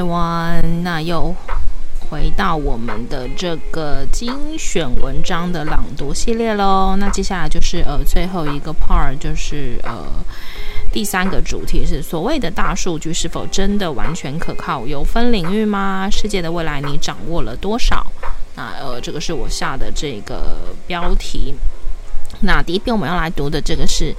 [0.00, 1.34] one 那又
[2.10, 6.96] 回到我们的这个精选文章的朗读系列喽。
[6.98, 10.06] 那接下来就是呃最后一个 part，就是呃
[10.90, 14.86] 第三个主题是所谓的大数据是否真的完全可靠？
[14.86, 16.08] 有分领域吗？
[16.10, 18.06] 世界的未来你掌握了多少？
[18.56, 20.56] 那呃这个是我下的这个
[20.86, 21.54] 标题。
[22.40, 24.14] 那第一篇我们要来读的这个是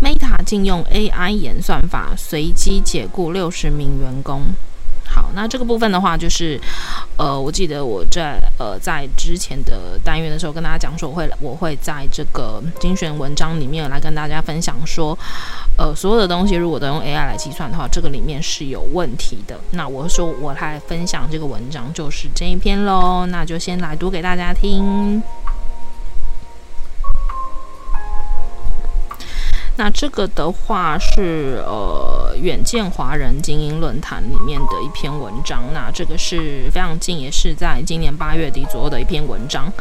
[0.00, 4.42] Meta 禁用 AI 演算法，随机解雇六十名员工。
[5.14, 6.60] 好，那这个部分的话，就是
[7.16, 15.16] 呃，我记得我在呃在之前的单元的时候跟大家讲说，我会我会在这个精选文章里面来跟大家分享说，
[15.78, 19.56] 呃，所有的东西如果都用 AI 来计算的话，这个里面是有问题的。
[19.70, 25.22] 那我说我来分享这个文章就是这一篇喽，那就先来读给大家听。
[29.76, 39.72] 那这个的话是呃远见华人精英论坛里面的一篇文章，那这个是非常近，也是在今年八月底左右的一篇文章，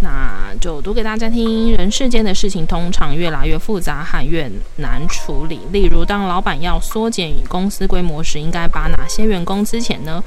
[0.00, 1.74] 那就读给大家听。
[1.76, 10.22] 人世间的事情通常越来越复杂和越难处理，例如当老板要缩减公司规模时，应该把哪些员工资遣呢？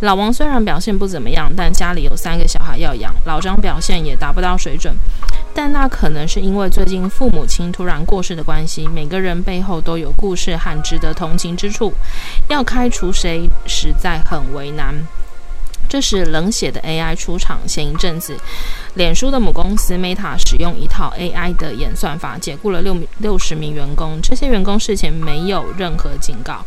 [0.00, 4.94] 老王虽然表现不怎么样，但家里有三个小孩要养，老张表现也达不到水准。
[5.52, 8.86] 但那可能是因为最近父母亲突然过世的关系。
[8.86, 11.92] 每个人背后都有故事和值得同情之处，
[12.48, 14.94] 要开除谁实在很为难。
[15.88, 17.58] 这时，冷血的 AI 出场。
[17.66, 18.36] 前一阵子，
[18.94, 24.20] 脸书的母公司 Meta 使用一套 AI 的演算法，解雇了六六十名员工。
[24.22, 26.64] 这些员工事前没有任何警告，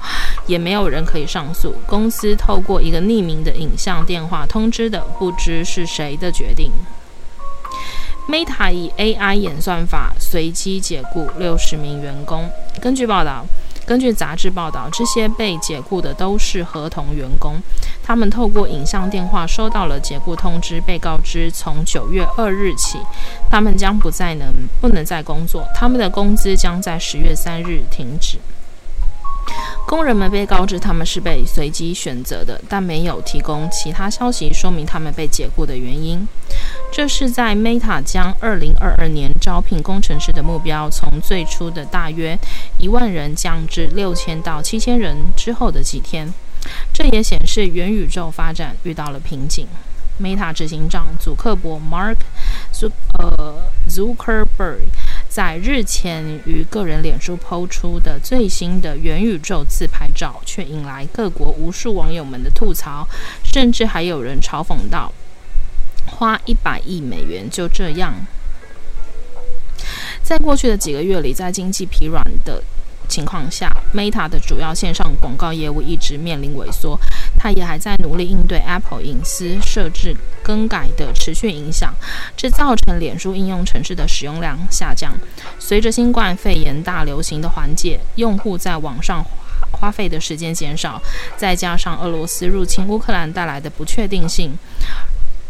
[0.47, 1.75] 也没有人可以上诉。
[1.85, 6.71] 公司透过一个匿名的影像电话通知的，不知是谁的决定。
[8.27, 12.49] Meta 以 AI 演算法随机解雇六十名员工。
[12.79, 13.45] 根据报道，
[13.91, 17.55] 根据杂志报道，这些被解雇的都是合同员工。
[18.01, 22.97] 他们透过影像电话收到了解雇通知，被告知从九月二日起，
[23.49, 24.47] 他们将不再能
[24.79, 28.37] 不能再工作，他们的工资将在十月三日停止。
[29.85, 36.25] 工人们被告知他们是被随机选择的，但没有提供其他消息说明他们被解雇的原因。
[36.91, 42.37] 这是在 Meta 将2022年招聘工程师的目标从最初的大约
[42.77, 46.33] 一万人降至六千到七千人之后的几天。
[46.93, 49.67] 这也显示元宇宙发展遇到了瓶颈。
[50.21, 52.17] Meta 执行长祖克伯 Mark
[53.87, 54.85] Zuckerberg
[55.33, 63.07] 在日前于个人脸书抛出的最新的元宇宙自拍照，却引来各国无数网友们的吐槽，
[63.41, 65.13] 甚至还有人嘲讽到
[66.05, 68.13] ：“花一百亿美元就这样。”
[70.21, 72.61] 在过去的几个月里，在经济疲软的
[73.07, 76.99] 情况下，Meta 的主要线上广告业务一直面临萎缩。
[77.37, 81.93] 它也还在努力应对 Apple 隐私设置更改的持续影响，
[82.35, 85.13] 这造成脸书应用程式的使用量下降。
[85.57, 89.25] 随着新冠肺炎大流行的缓解，用户在网上
[89.71, 91.01] 花费的时间减少，
[91.35, 94.51] 再加上俄罗斯入侵乌克兰带来的不确定性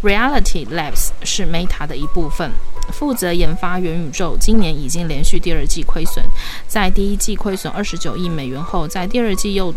[0.03, 2.51] ，Reality Labs 是 Meta 的一部分。
[2.91, 6.25] 负责研发元宇宙，今年已经连续第二季亏损。
[6.67, 9.73] 在第一季亏损二十九亿美元后，在第二季又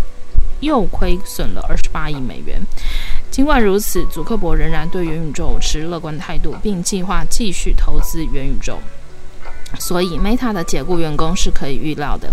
[0.60, 2.60] 又亏损了二十八亿美元。
[3.30, 8.80] 尽管如此，祖克伯仍然对元宇宙持乐观态度，并计划继续投资元宇宙。
[9.78, 12.32] 所以，Meta 的解雇员工是可以预料的。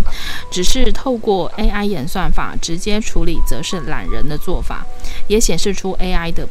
[0.50, 4.84] 只是透过 AI 演算法直接处理，则是懒人的做法，
[5.28, 6.48] 也显示出 AI 的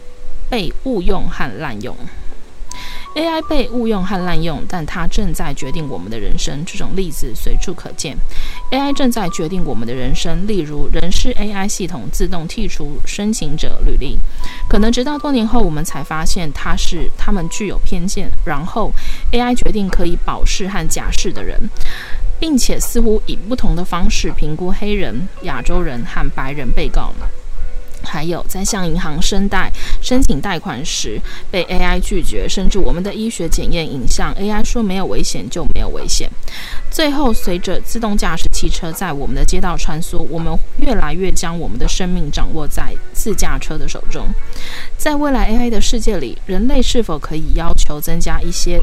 [0.52, 1.96] 被误用和滥用。
[3.14, 6.64] AI 被误用和滥用，但它正在决定我们的人生。
[6.66, 8.16] 这种例子随处可见。
[8.72, 14.18] AI 正在决定我们的人生，例如人事 AI 系统自动剔除申请者履历，
[14.70, 18.30] 可能直到多年后我们才发现它是他们具有偏见。
[18.46, 18.94] 然后
[19.34, 21.60] AI 决定可以保释和假释的人，
[22.40, 27.14] 并且似乎以不同的方式评估黑人、亚洲人和白人被告。
[28.04, 29.72] 还有，在向银行申贷、
[30.02, 31.20] 申请贷款时
[31.50, 36.30] 被 AI 拒绝，甚至我们的医学检验影像，AI 说没有危险就没有危险。
[36.90, 44.28] 最后，随着自动驾驶汽车在我们的街道穿梭，我们越来越将我们的生命掌握在自驾车的手中。
[44.98, 48.82] 在未来 AI 的世界里，人类是否可以要求增加一些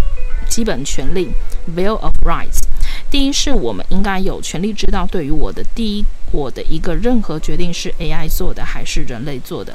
[0.49, 1.29] 基本权利
[1.76, 2.62] （Bill of Rights）？
[3.11, 9.75] 第一，是我们应该有权利知道，对于我的第一，我的一个任何决定是 AI 做的还是人类做的。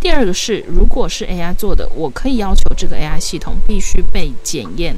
[0.00, 4.96] 第二个是，如果是 AI 做的，我可以要求这个 AI 系统必须被检验，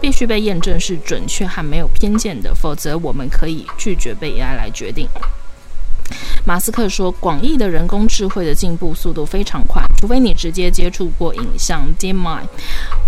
[0.00, 5.08] 必须被验证是准确和没有偏见的，否则我们可以拒绝被 AI 来决定。
[6.44, 11.84] 马斯克说，广义的人工智慧的进步速度非常快，除非你直接接触过影像。
[11.98, 12.46] DeepMind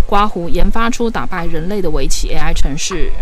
[0.06, 3.12] 刮胡研发出打败人类的围棋 AI 程式，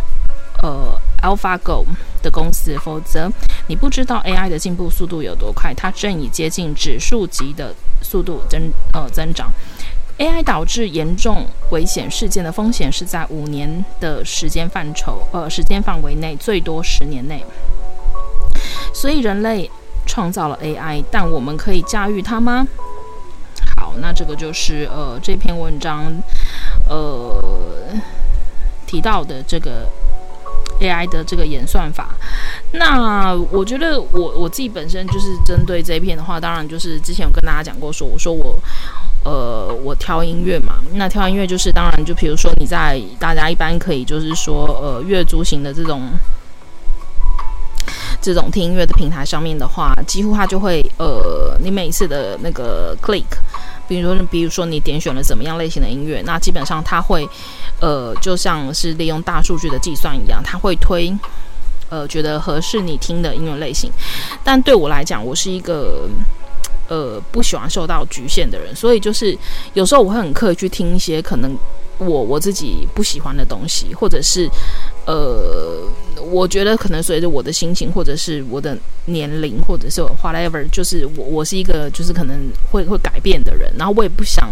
[0.63, 1.85] 呃，AlphaGo
[2.23, 3.31] 的公司，否则
[3.69, 9.53] 你不知道 AI 的进步速度有多快，它正以接近指数级的速度增呃增长。
[10.19, 17.45] AI 导致严重危险事件的风险是在五年的时间范畴呃时间范围内，最多十年内。
[18.95, 19.71] 所以人类
[20.07, 22.67] 创造了 AI，但我们可以驾驭它吗？
[23.77, 26.11] 好，那这个就是呃这篇文章
[26.89, 27.39] 呃
[28.87, 29.87] 提到的这个
[30.81, 32.15] AI 的这个演算法。
[32.73, 38.59] 那我觉得我我自己本身就是针对这一片的话，当然就是之前有跟大家讲过说，我说我
[39.25, 46.03] 呃我挑音乐嘛，那挑音乐就是当然就比如说你在大家一般可以就是说呃月租型的这种。
[48.27, 53.23] 这种听音乐的平台上面的话，几乎它就会呃，你每一次的那个 click，
[53.87, 57.25] 比如说，比如说你点选了怎么样类型的音乐，那基本上它会
[57.81, 61.17] 呃，就像是利用大数据的计算一样，它会推
[61.89, 63.93] 呃，觉得合适你听的音乐类型。
[64.43, 66.09] 但对我来讲，我是一个
[66.89, 69.39] 呃不喜欢受到局限的人，所以就是
[69.75, 71.57] 有时候我会很刻意去听一些可能
[71.99, 74.49] 我我自己不喜欢的东西，或者是
[75.07, 75.89] 呃。
[76.33, 84.51] 我觉得可能随着我的心情，或者是我的年龄，或者是 whatever，就是我我是一个就是可能会会改变的人，然后我也不想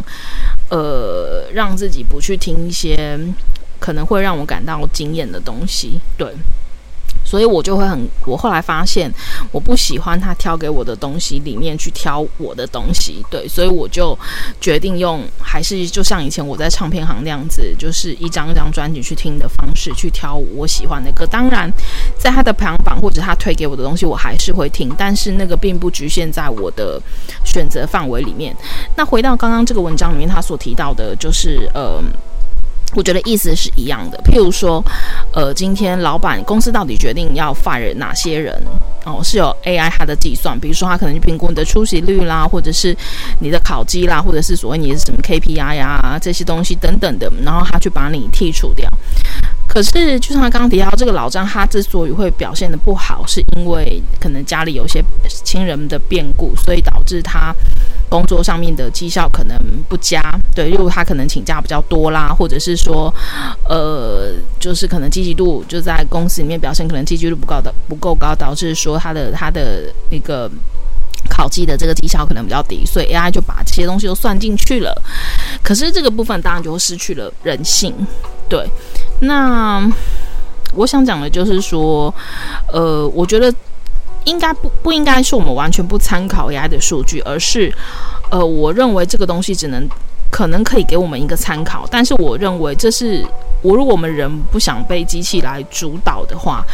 [0.69, 3.19] 呃让自己不去听一些
[3.81, 6.29] 可能会让我感到惊艳的东西，对。
[7.25, 9.13] 所以我就会很，我后来发现
[9.51, 14.17] 我不喜欢他挑给我的东西里面去挑我的东西，对，所以我就
[14.61, 21.25] 决定用还是就像以前我在唱片行那样子，就是一张一张专辑去听的方式去挑我喜欢的歌。
[21.27, 21.71] 当然，
[22.19, 27.01] 在他的排行榜或者他推给我的东西，我还是会听，但是那个并不局限在我的
[27.45, 28.55] 选择范围里面。
[28.97, 32.03] 那回到刚刚这个文章里面，他所提到的就是呃。
[32.95, 34.19] 我觉得意思是一样的。
[34.25, 34.83] 譬如说，
[35.33, 38.61] 呃，今天老板公司到底决定要 fire 哪些人
[39.05, 42.97] 哦，是有 AI 它的计算，比如说它可能去评估你的出席率啦，或者是
[43.41, 48.89] 你的考绩啦，或者是所谓你的什么 KPI 呀这些东西等等的，然后它去把你剔除掉。
[49.75, 55.03] 可是，就像他刚刚提到，这个老张他之所以会表现得不好，是因为可能家里有些
[55.43, 57.53] 亲人的变故，所以导致他
[58.09, 60.23] 工作上面的绩效可能不佳。
[60.55, 63.13] 对，例如他可能请假比较多啦，或者是说，
[63.69, 70.49] 呃，就是可能积极度就在公司里面表现可能积极度不高的不够高，导致说他的他的一个
[71.29, 74.95] 考绩的这个绩效可能比较低，所以 AI 就把这些东西都算进去了。
[75.65, 77.93] 可是这个部分当然就会失去了人性，
[78.49, 78.65] 对。
[79.27, 79.87] 那
[80.75, 82.13] 我想讲的就是说，
[82.73, 83.53] 呃，我觉得
[84.25, 87.73] 应该不不应该是我们完全不参考 AI 的数据，而是，
[88.31, 89.89] 呃，我认为这个东西只能
[90.31, 93.25] 可能可以给我们一个参考，但是我认为这是
[93.63, 96.65] 我如果我们人不想被机器来主导的话，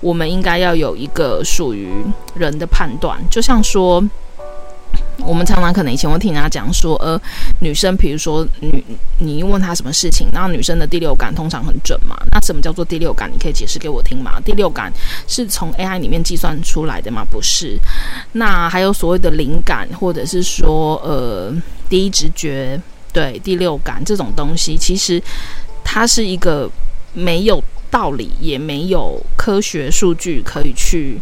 [0.00, 1.90] 我们应该要有一个属于
[2.34, 4.02] 人的判断，就像说。
[5.26, 7.20] 我们常常可能以前会听人家讲说，呃，
[7.60, 8.84] 女生，比如说女，
[9.18, 12.16] 你问她什么事情，然后女生的第六感通常很准嘛。
[12.30, 13.30] 那什么叫做第六感？
[13.32, 14.40] 你可以解释给我听吗？
[14.44, 14.92] 第六感
[15.28, 17.24] 是从 AI 里面计算出来的吗？
[17.30, 17.78] 不是。
[18.32, 21.54] 那还有所谓的灵感，或者是说，呃，
[21.88, 22.80] 第一直觉，
[23.12, 25.22] 对，第六感这种东西，其实
[25.84, 26.68] 它是一个
[27.12, 31.20] 没有道理，也没有科学数据可以去。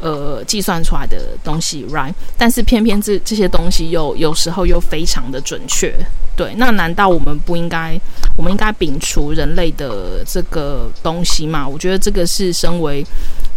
[0.00, 2.14] 呃，计算出来的东西，right？
[2.38, 5.94] 但是偏偏这这些东西又有时候又非常的准确，
[6.34, 6.54] 对。
[6.56, 8.00] 那难道我们不应该，
[8.36, 11.68] 我们应该摒除人类的这个东西吗？
[11.68, 13.04] 我觉得这个是身为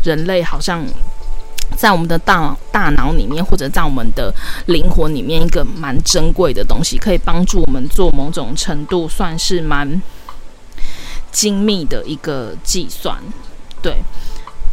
[0.04, 0.86] 人类，好像
[1.78, 4.34] 在我们的大大脑里面，或者在我们的
[4.66, 10.02] 灵魂里面，一个蛮珍贵的东西，可以帮助我们做某种程度算是蛮
[11.32, 13.18] 精密的一个计算，
[13.82, 13.96] 对。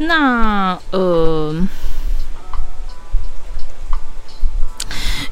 [0.02, 1.54] 那呃，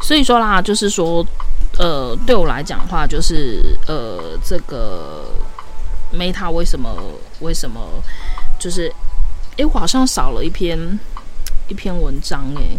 [0.02, 1.26] 所以说啦，就是说，
[1.78, 5.24] 呃，对我来讲的话，就是呃，这个
[6.12, 6.94] Meta 为什么
[7.40, 7.80] 为什么
[8.58, 8.92] 就是，
[9.56, 10.78] 诶，我好像少了一篇
[11.68, 12.78] 一篇文章诶。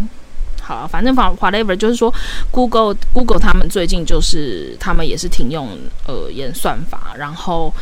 [0.61, 2.13] 好啊，反正反 whatever，就是说
[2.51, 7.73] ，Google Google 他们最近就是他们也是停用呃演算法，然后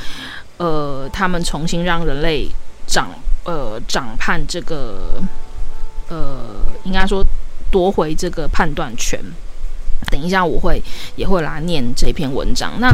[0.56, 2.48] 呃，他们重新让人类
[2.88, 3.10] 长。
[3.48, 5.24] 呃，掌判这个，
[6.10, 7.25] 呃，应该说
[7.72, 9.20] 夺回这个判断权。
[10.12, 10.84] 等一下，我会
[11.16, 12.74] 也会来念这篇文章。
[12.80, 12.94] 那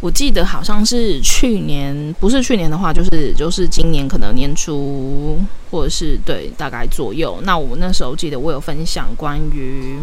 [0.00, 5.38] 我记得好像是去年，不是去年的话，就是就是今年可能年初
[5.70, 7.38] 或者是对大概左右。
[7.42, 9.98] 那我那时候记得我有分享关于。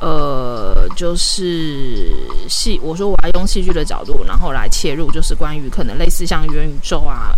[0.00, 2.12] 呃，就是
[2.48, 7.30] 戏，我说我要用戏剧的角度，然后来切入，就是关于可能类似像元宇宙啊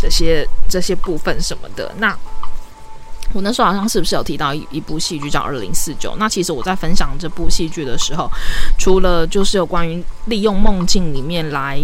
[0.00, 1.92] 这些这些部分什么的。
[1.98, 2.16] 那
[3.32, 6.10] 我那时候好像是不是有提到一一部戏剧叫《二零四九》？
[6.18, 8.30] 那其实我在分享这部戏剧的时候，
[8.78, 11.82] 除了就是有关于利用梦境里面来。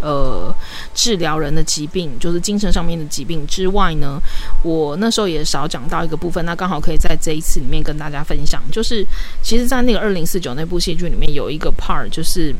[0.00, 0.52] 呃，
[0.92, 4.20] 治疗人的疾病，就是精神上面的疾病之外呢，
[4.64, 9.06] 我那时候也少讲到一个部分，那刚好可以在这一次里面跟大家分享，就是
[9.44, 12.52] 其实，在那个二零四九那部戏剧里面有一个 part，就是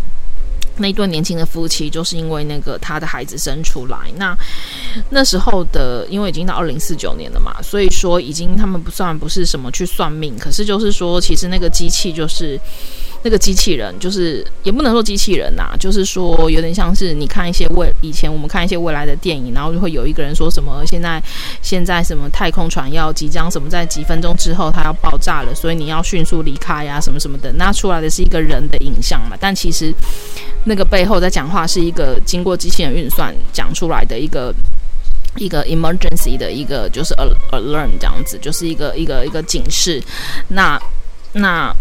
[0.77, 4.37] 那一对年轻的夫妻，就是因为那个他的孩子生出来，那
[5.11, 12.59] 那时候的，因为已经到二零四九年了嘛，所以说已经他们不算不是什么去算命，可是就是说，其实那个机器就是。
[13.25, 21.23] 那个机器人就是也不能说机器人呐、就是说有点像是你看一些未以前我们看一些未来的电影，然后就会有一个人说什么现在
[21.63, 29.95] 现在什么太空船要即将什么在几分钟之后它要爆炸了，所以你要迅速离开呀、什么什么的，那出来的是一个人的影像嘛，但其实
[30.65, 34.53] 那个背后在讲话是一个经过机器人运算讲出来的一个
[35.37, 37.15] 一个 emergency 的一个就是
[37.53, 40.03] alert 这样子，就是一个一个一个警示，
[40.49, 40.77] 那
[41.33, 41.73] 那。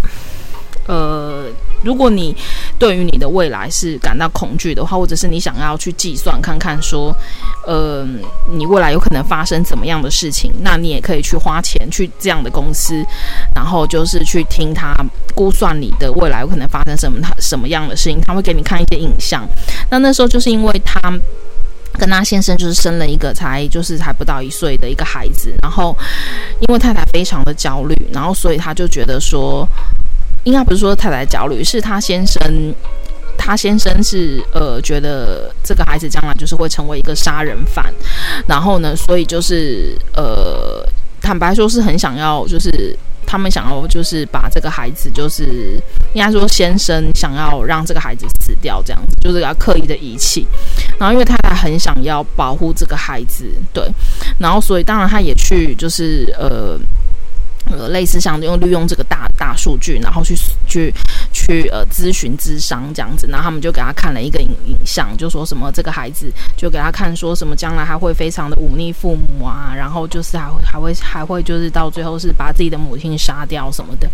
[0.92, 1.46] 呃，
[1.86, 2.36] 如果你
[2.78, 7.16] 对于你的未来是感到恐惧的话，或者是你想要去计算看看说，
[7.66, 8.06] 呃，
[8.52, 13.02] 你未来有可能发生怎么样的事情，那你也可以去花钱去这样的公司，
[13.56, 14.94] 然后就是去听他
[15.34, 19.48] 估算你的未来有可能发生什么他什么样的事情，他会给你看一些影像。
[19.90, 21.00] 那那时候就是因为他
[21.94, 25.96] 跟他先生就是生了一个才就是还不到一岁的一个孩子，然后
[26.60, 29.66] 因为太太非常的焦虑，然后所以他就觉得说。
[30.44, 32.42] 应该不是说太太焦虑，是他先生，
[33.38, 37.94] 他先生是呃觉得这个孩子将来就是会成为一个杀人犯，
[38.48, 40.84] 然后呢，所以就是呃
[41.22, 45.80] 坦白说是很想要，就是他们想要就是把这个孩子就是
[46.14, 50.48] 应该说先生想要让这个孩子死掉这样子，就是要刻意的遗弃，
[51.00, 53.88] 然后因为太太很想要保护这个孩子，对，
[54.40, 56.80] 然后所以当然他也去就是呃。
[57.70, 60.36] 呃，类似像用利用这个大大数据，然后去
[60.68, 60.94] 去
[61.32, 74.10] 去呃咨询智商这样子，然后他们就给他看了一个影影像，就说什么这个孩子就给他看说什么将来还会非常的忤逆父母啊，然后就是还会还会还会就是到最后是把自己的母亲杀掉什么的，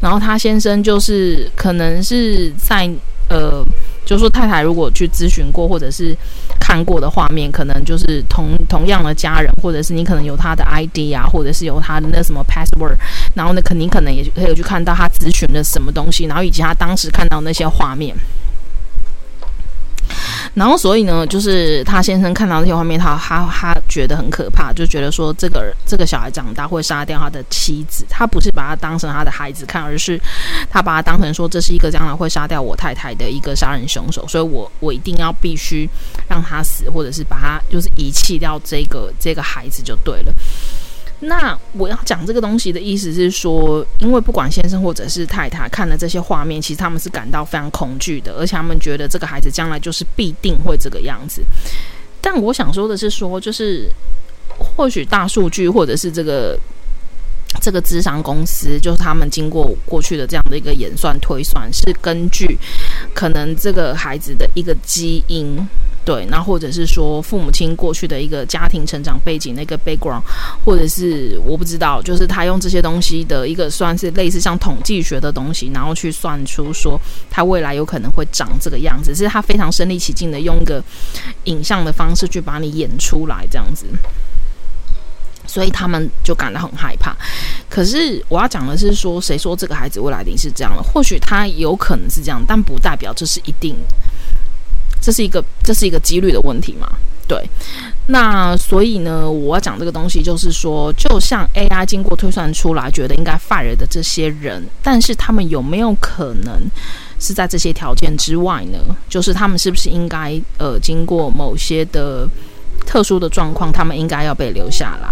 [0.00, 2.90] 然后他先生就是可能是在
[3.32, 3.64] 呃。
[4.04, 6.14] 就是说，太太如果去咨询过或者是
[6.58, 12.96] 看过的画面，可能就是同同样的家人，或者是你可能有他的 ID 啊，或者是有他的那什么 password，
[13.32, 18.12] 然后呢，肯定可能也可以去看到他咨询的什么东西，然后以及他当时看到那些画面。
[20.54, 28.04] 然后，所以呢，就是他先生看到那些画面，他他他觉得很可怕，就觉得说这个这个小孩长大会杀掉他的妻子。
[28.08, 30.20] 他不是把他当成他的孩子看，而是
[30.70, 34.28] 他把他当成说这是一个将来会杀掉我太太的一个杀人凶手。
[34.28, 35.88] 所以我我一定要必须
[36.28, 40.32] 让他死，或者是把他就是遗弃掉这个这个孩子就对了。
[41.24, 51.40] 那我要讲这个东西的意思是说，因为不管先生或者是太太看了这些画面，其实他们是感到非常恐惧的，而且他们觉得这个孩子将来就是必定会这个样子。
[52.20, 53.88] 但我想说的是说，就是
[54.58, 56.58] 或许大数据或者是这个
[57.62, 62.58] 这个智商公司，就是他们经过过去的这样的一个演算推算，是根据
[63.14, 65.56] 可能这个孩子的一个基因。
[66.04, 70.20] 对，那或者是说父母亲过去的一个家庭成长背景的一个 background，
[70.64, 77.00] 或者是我不知道，就是他用这些东西的一个算是类似像统计学的东西，然后去算出说
[77.30, 80.82] 他未来有可能会长这个样子，是他非常身临其境的用一个
[81.44, 83.86] 影像的方式去把你演出来这样子，
[85.52, 87.14] 所以他们就感到很害怕。
[87.68, 90.82] 可是我要讲的是说，谁说这个孩子未来一定是这样的？
[90.82, 93.76] 或许他有可能是这样，但不代表这是一定。
[95.02, 96.88] 这是一个这是一个几率的问题嘛？
[97.26, 97.44] 对，
[98.06, 106.60] 那所以呢，我要讲这个东西，就是说，就像 AI 经过推算出来，觉得应该 fire 的这些人，但是他们有没有可能
[107.18, 108.78] 是在这些条件之外呢？
[109.08, 112.28] 就是他们是不是应该呃，经过某些的
[112.86, 115.08] 特殊的状况，他们应该要被留下来？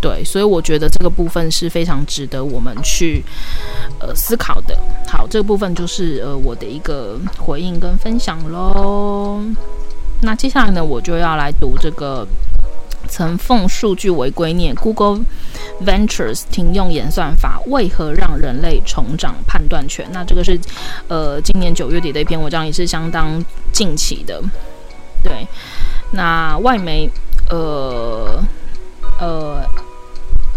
[0.00, 3.22] 对，所以我觉得这个部分是非常值得我们去
[4.00, 4.76] 呃思考的。
[5.06, 9.42] 好，这个部分就是呃我的一个回应跟分享喽。
[10.22, 12.26] 那接下来呢，我就要来读这个
[13.08, 15.20] 曾奉数据为圭臬，Google
[15.84, 20.06] Ventures 停用演算法，为何让人类重掌判断权？
[20.12, 20.58] 那这个是，
[21.08, 23.42] 呃，今年九月底的一篇文章，也是相当
[23.72, 24.42] 近期的。
[25.22, 25.46] 对，
[26.12, 27.10] 那外媒，
[27.50, 28.42] 呃，
[29.18, 29.62] 呃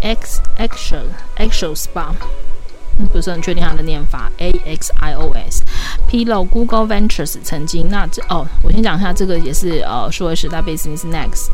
[0.04, 1.06] ，X Axios
[1.38, 2.14] Axios 吧。
[3.12, 5.64] 不是很确定它的念法，A X I O S，
[6.06, 11.48] 披露 Google Ventures 曾经那这哦，我先讲一下这个也是呃数位时代 Business Next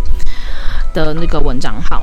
[0.93, 2.03] 的那个文章号。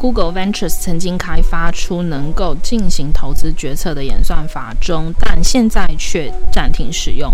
[0.00, 7.30] Google Ventures 曾经开发出能够进行投资决策的演算法中，但现在却暂停使用，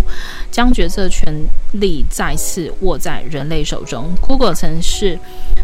[0.51, 1.33] 将决策权
[1.75, 4.13] 力再次握在人类手中。
[4.21, 5.17] Google 曾是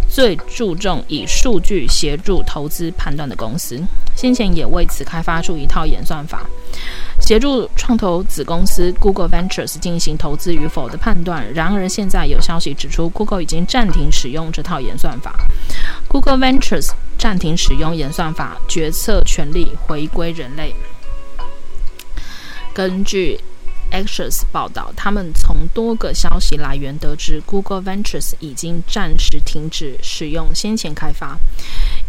[0.08, 3.82] 最注重以数据协助投资判断的公司，
[4.14, 6.46] 先前也为此开发出一套演算法，
[7.20, 11.52] 协助创投子公司 Google Ventures 进行投资与否的判断。
[11.52, 15.34] 然而，现在有消息指出，Google 已经暂停使用这套演算法。
[16.12, 20.74] Google Ventures 暂停使用演算法，决策权力回归人类。
[22.74, 23.40] 根据
[23.90, 31.38] Axios 报道，他们从多个消息来源得知，Google Ventures 已经暂时停止使用先前开发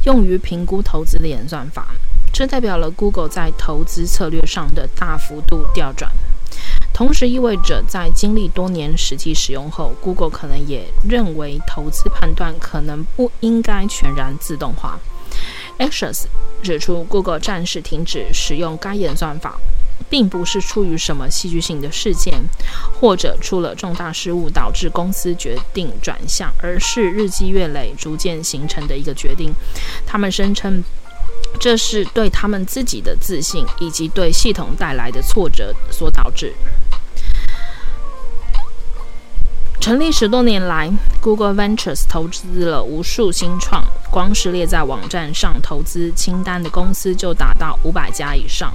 [0.04, 1.96] 用于评估投资的演算法，
[2.34, 6.12] 这代表了 Google 在投资策略上的大幅度调转。
[6.94, 15.00] 同时意味着，在经历多年实际使用后，Google 可能也认为投资判断可能不应该全然自动化。
[15.80, 16.26] Axios
[16.62, 19.58] 指出，Google 暂时停止使用该演算法，
[20.08, 22.40] 并不是出于什么戏剧性的事件，
[23.02, 29.52] 或者出了重大失误导致公司决定转向，而是日积月累逐渐形成的一个决定。
[30.06, 30.84] 他们声称，
[31.60, 36.54] 这是对他们自己的自信以及对系统带来的挫折所导致。
[39.84, 48.74] 成立十多年来，Google Ventures 投资了无数新创，光是列在网站上投资清单的公司就达到五百家以上。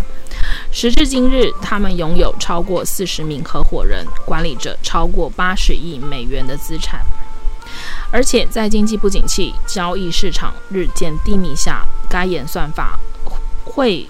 [0.71, 7.01] 时至今日，他们拥有超过四十名合伙人，管理着超过八十亿美元的资产。
[8.13, 12.99] 而且在经济不景气、交易市场日渐低迷下，该演算法
[13.65, 14.07] 会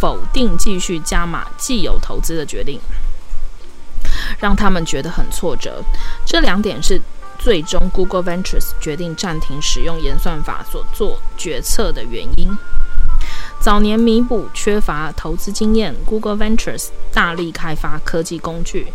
[0.00, 2.80] 否定继续加码既有投资的决定。
[4.40, 5.82] 让他们觉得很挫折。
[6.26, 7.00] 这两点是
[7.38, 12.56] 最终 Google Ventures 决定暂停使用演算法所做决策的原因。
[13.60, 18.90] 早年弥补缺乏投资经验，Google Ventures 大力开发科技工具。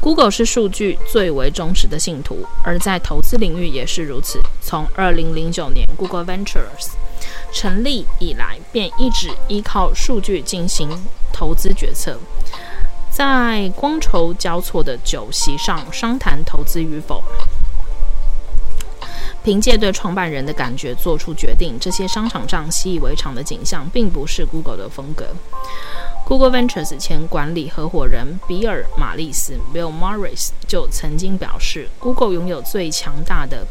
[0.00, 4.40] Google 是数据最为忠实的信徒，而在投资领域也是如此。
[4.62, 6.92] 从2009年 Google Ventures
[7.52, 10.88] 成立以来，便一直依靠数据进行
[11.30, 12.18] 投资决策。
[13.16, 17.24] 在觥筹交错的酒席上商谈投资与否，
[19.42, 25.28] 凭借对创办人的感觉做出决定，这些商场上习以为常的景象，并不是 Google 的风格。
[26.26, 33.66] Google Ventures 前管理合伙人比尔·马利斯 （Bill Morris） 就曾经表示，Google 拥有最强大的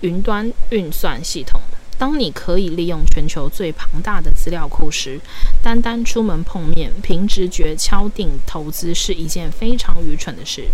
[0.00, 1.60] 云端运算系统。
[1.98, 5.20] 当你可以利用全球最庞大的资料库时，
[5.60, 10.68] 单单出门碰面，凭直觉敲定投资是一件非常愚蠢的事。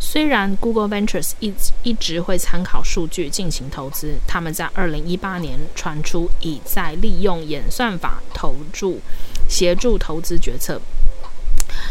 [0.00, 9.00] 虽然 Google Ventures 一一直会参考数据进行投资，他们在2018年传出已在利用演算法投注
[9.48, 10.80] 协助投资决策。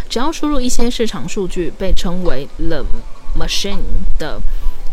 [0.09, 2.85] 只要输入一些市场数据，被称为 The
[3.37, 3.83] Machine
[4.17, 4.41] 的。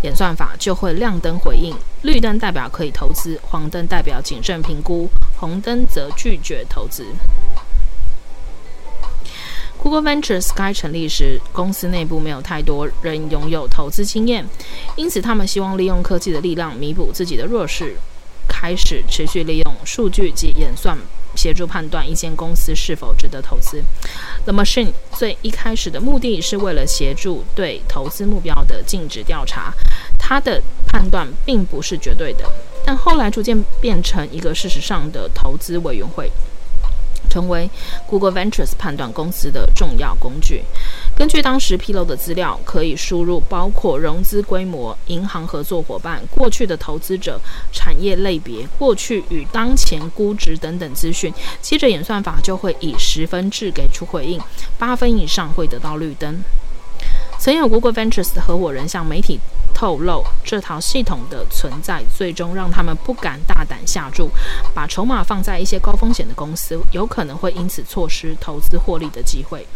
[0.04, 5.08] 演算法就会亮灯回应，绿灯代表可以投资，黄灯代表谨慎评估，
[5.40, 7.06] 红灯则拒绝投资。
[9.78, 14.46] Google Ventures 该成立时，公司内部没有太多人拥有投资经验，
[14.94, 17.96] 因此他们希望利用科技的力量弥补自己的弱势，
[18.46, 20.98] 开始持续利用数据及演算。
[21.34, 23.82] 协助判断一间公司是否值得投资。
[24.44, 29.72] The Machine 最一开始的目的是为了协助对投资目标的尽职调查，
[30.18, 32.44] 它的判断并不是绝对的，
[32.84, 36.30] 但后来逐渐变成一个事实上的投资委员会。
[37.34, 37.68] 成为
[38.06, 40.62] Google Ventures 判断公司的重要工具。
[41.16, 47.40] 根据当时披露的资料，可以输入包括融资规模、银行合作伙伴、过去的投资者、
[47.72, 51.34] 产业类别、过去与当前估值等等资讯。
[51.60, 54.40] 接着演算法就会以十分制给出回应，
[54.78, 56.40] 八分以上会得到绿灯。
[57.40, 59.40] 曾有 Google Ventures 的合伙人向媒体
[59.74, 64.30] 透露，这套系统的存在最终让他们不敢大胆下注，
[64.72, 69.66] 把筹码放在一些高风险的公司，有可能会因此错失投资获利的机会。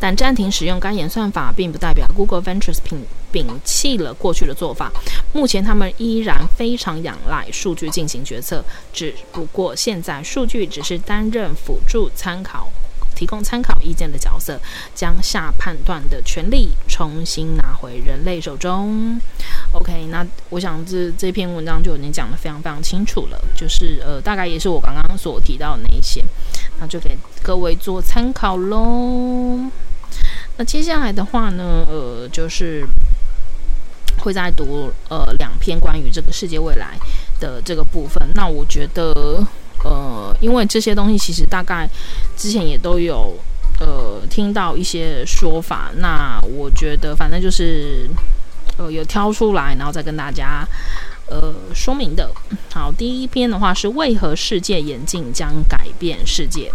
[0.00, 2.96] 但暂停使用该演算法，并不代表 Google Ventures 摒
[3.32, 4.90] 摒弃了过去的做法。
[5.32, 12.68] 目前，他们依然非常仰赖数据进行决策，只不过现在数据只是担任辅助参考。
[13.24, 14.60] 提供参考意见的角色，
[14.94, 19.18] 将下判断的权利重新拿回人类手中。
[19.72, 26.22] OK，那我想这这篇文章就已经讲得非常非常清楚了，就是呃，大概也是我刚刚所提到的那一些，
[26.78, 29.70] 那就给各位做参考喽。
[30.58, 32.86] 那接下来的话呢，呃，就是
[34.18, 36.98] 会再读呃两篇关于这个世界未来
[37.40, 38.22] 的这个部分。
[38.34, 39.42] 那我觉得。
[39.84, 41.88] 呃，因为这些东西其实大概
[42.36, 43.38] 之前也都有
[43.80, 48.08] 呃听到一些说法，那我觉得反正就是
[48.78, 50.66] 呃有挑出来，然后再跟大家
[51.28, 52.30] 呃说明的。
[52.72, 56.72] 好，第一篇的话是为何世界眼镜将改变世界。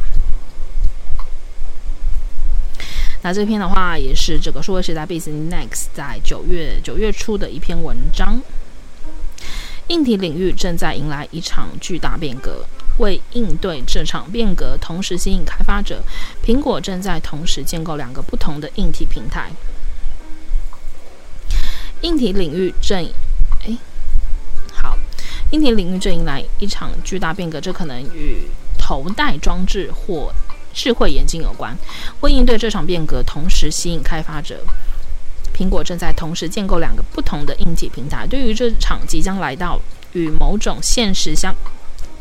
[3.22, 8.40] 那这篇的话也是这个数位时代 Business Next 在九月九月初的一篇文章。
[9.88, 12.64] 硬体领域正在迎来一场巨大变革。
[13.00, 16.02] 为应对这场变革，同时吸引开发者，
[16.46, 19.52] 苹果正在同时建构两个不同的硬体平台。
[22.02, 23.04] 硬体领域正，
[23.66, 23.78] 哎，
[24.74, 24.98] 好，
[25.52, 30.32] 硬体领域正迎来一场巨大变革，这可能与头戴装置或
[30.74, 31.78] 智慧眼镜有关。
[32.22, 34.64] 为应对这场变革，同时吸引开发者，
[35.54, 38.26] 苹果正在同时建构两个不同的硬体平台。
[38.26, 39.82] 对于这场即将来到
[40.14, 41.54] 与某种现实相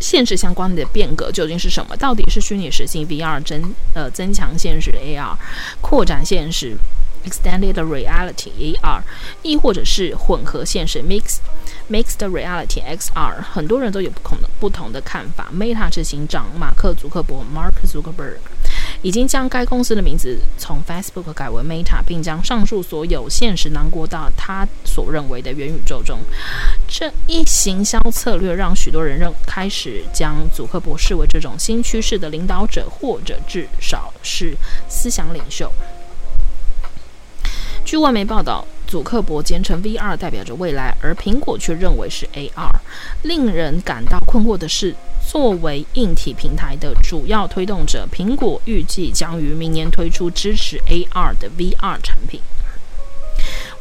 [0.01, 1.97] 现实相关的变革究竟是什么？
[1.97, 5.35] 到底是虚拟实境 VR 增呃增强现实 AR
[5.81, 6.77] 扩展现实
[7.25, 9.01] Extended Reality AR，
[9.43, 11.39] 亦或者是混合现实 （Mix
[11.91, 13.43] Mixed Reality XR？
[13.43, 15.49] 很多人都有不同的不同的看法。
[15.53, 18.37] Meta 执行长马克·祖克伯 Mark Zuckerberg。
[19.03, 26.19] 已经将该公司的名字从 Facebook 改为 Meta，并将上述所有现实囊括到他所认为的元宇宙中。
[26.89, 34.57] 这一行销策略让许多人认开始将祖克伯视为这种新趋势的领导者，或者至少是
[34.89, 35.73] 思想领袖。
[37.85, 42.71] 据外媒报道，祖克伯坚称 VR 代表着未来，而苹果却认为是 AR。
[43.23, 44.97] 令人感到困惑的是。
[45.31, 52.41] 作为硬体平台的主要推动者，苹果预计将于明年推出支持 AR 的 VR 产品。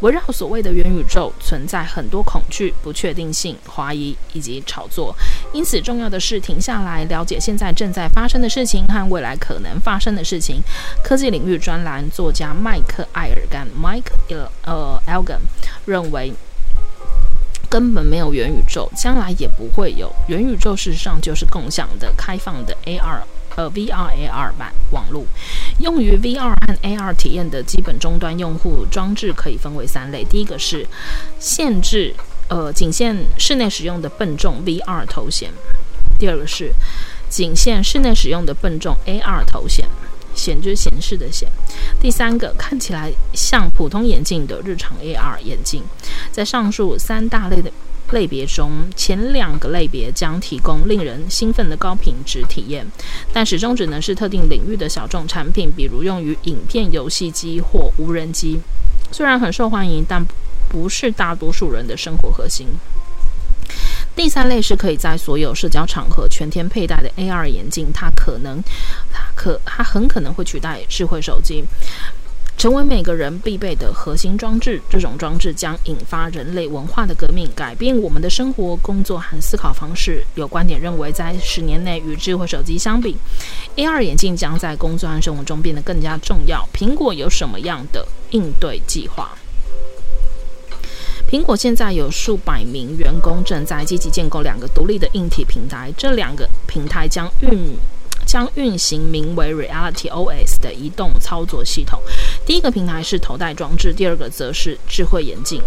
[0.02, 5.16] 围绕所谓的元宇宙，存在很多恐惧、不确定性、怀疑以及炒作。
[5.54, 10.62] 因此，重要的是停下来了解现在正在发生的事情和未来可能发生的事情。
[11.04, 14.12] 科技领域专栏作家麦克·艾尔甘 （Mike
[14.64, 15.40] 呃 Algan）
[15.86, 16.34] 认为。
[17.70, 20.74] 根本没有元宇宙，将来也不会有元宇宙。
[20.74, 23.20] 事实上，就是共享的、开放的 AR
[23.58, 25.26] 呃 VR AR 版网络。
[25.80, 30.88] 用于 VR 和 AR 体验的基本终端用户装置可以分为三类：第一个是
[31.40, 32.16] 限制
[32.48, 35.50] 呃仅限室内使用的笨重 VR 头显；
[36.18, 36.72] 第二个是
[37.28, 39.86] 仅限室内使用的笨重 AR 头显。
[40.38, 41.50] 显就是显示的显。
[42.00, 45.82] 第三个看起来像普通眼镜的日常 AR 眼镜，
[46.32, 47.72] 在上述三大类的
[48.12, 52.86] 类别中，前两个类别将提供令人兴奋的高品质体验，
[53.34, 58.60] 但始终只能是特定领域的小众产品，比如用于影片、游戏机或无人机。
[59.12, 60.26] 虽然很受欢迎，但
[60.70, 62.68] 不是大多数人的生活核心。
[64.16, 68.62] 第三类是可以在所有社交场合全天佩戴的 AR 眼镜，它可能，
[69.12, 71.64] 它可，它很可能会取代智慧手机，
[72.58, 74.82] 成为每个人必备的核心装置。
[74.90, 80.26] 这种装置将引发人类文化的革命，改变我们的生活、工作和思考方式。
[80.34, 83.16] 有观点认为，在十年内，与智慧手机相比
[83.76, 86.68] ，AR 眼镜将在工作和生活中变得更加重要。
[86.74, 89.38] 苹果有什么样的应对计划？
[91.30, 97.78] 苹果现在有数百名员工正在积极建构两个独立的硬体平台，这两个平台将运
[98.28, 102.00] 将运行名为 Reality OS 的移动操作系统。
[102.46, 105.62] 第一个平台是头戴装置，第二个则是智慧眼镜。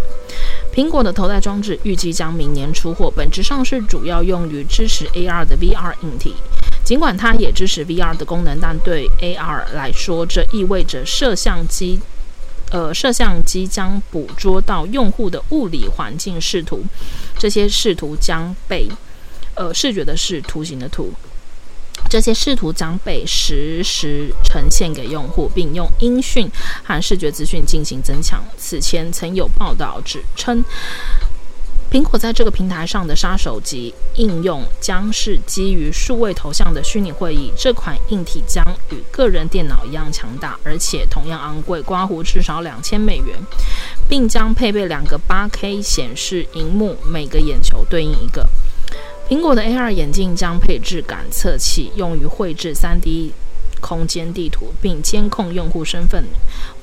[0.73, 6.35] 苹果的头戴装置预计将明年出货，本质上是主要用于支持 AR 的 VR 硬体。
[6.85, 11.99] 尽管它也支持 VR 的功能，但对 AR 来说，这意味着摄像机。
[12.71, 16.81] 呃，摄像机将捕捉到用户的物理环境视图，
[17.37, 18.87] 这些视图将被，
[19.55, 21.11] 呃，视觉的视图形的图，
[22.11, 26.51] 这些视图将被实时呈现给用户，并用音讯
[26.83, 28.43] 和视觉资讯进行增强。
[28.57, 30.61] 此前曾有报道指称，
[31.89, 37.49] 苹果在这个平台上的杀手级应用将是基于数位头像的虚拟会议。
[37.57, 43.39] 这款硬体将与个人电脑一样强大，而且同样昂贵，刮胡至少两千美元，
[44.09, 48.45] 并将配备两个 8K 显示荧幕，每个眼球对应一个。
[49.31, 53.31] 苹果的 AR 眼镜将配置感测器，用于绘制 3D
[53.79, 56.25] 空间地图，并监控用户身份、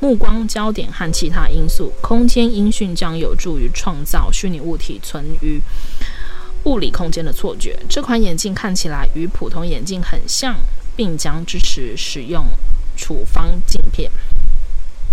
[0.01, 1.93] 目光焦点和其他因素。
[2.01, 5.61] 空间音讯将有助于创造虚拟物体存于
[6.65, 7.79] 物理空间的错觉。
[7.87, 10.57] 这款眼镜看起来与普通眼镜很像，
[10.97, 12.47] 并将支持使用
[12.97, 14.11] 处方镜片，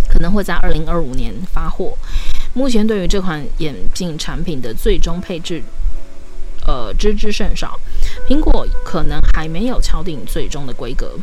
[0.08, 1.98] 可能会在2025年发货。
[2.54, 5.62] 目前对于这款眼镜产品的最终配置。
[6.66, 7.80] 呃，知之甚少。
[8.28, 11.18] 苹果可能还没有敲定最终的规格。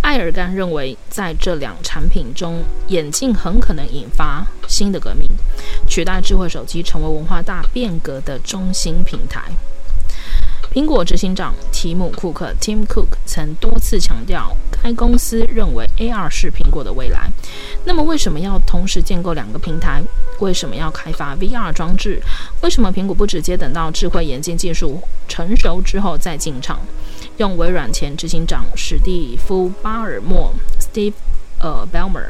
[0.00, 5.26] 艾尔干认为，在这两产品中，眼镜很可能引发新的革命，
[5.86, 9.42] 取代智慧手机，成为文化大变革的中心平台。
[10.72, 17.30] 苹果执行长提姆·库克 （Tim Cook） 曾多次强调，该公司认为 AR 是苹果的未来。
[17.84, 20.02] 那么，为什么要同时建构两个平台？
[20.40, 22.20] 为什么要开发 VR 装置？
[22.62, 26.78] 为什么苹果不直接等到智慧眼镜技术成熟之后再进场？
[27.38, 31.14] 用微软前执行长史蒂夫·巴尔默 （Steve
[31.60, 32.28] 呃 Ballmer）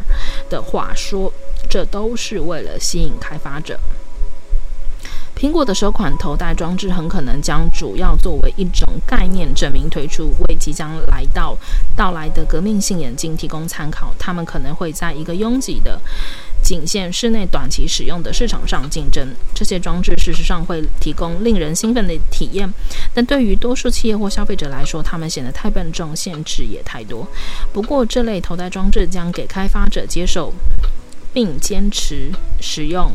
[0.48, 1.32] 的话说，
[1.68, 3.78] 这都是为了吸引开发者。
[5.38, 11.56] 苹果的首款头戴装置很可能将主要作为一种概念证明推出，为即将来到
[11.94, 14.12] 到来的革命性眼镜提供参考。
[14.18, 16.00] 他们可能会在一个拥挤的、
[16.60, 19.32] 仅限室内短期使用的市场上竞争。
[19.54, 22.68] 这些装置事实上会提供令人兴奋的体验，
[23.14, 27.24] 但对于多数企业或消费者来说，它们显得太笨重，限制也太多。
[27.72, 30.52] 不过，这类头戴装置将给开发者接受
[31.32, 33.12] 并坚持使用。